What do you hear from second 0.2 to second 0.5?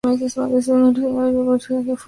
su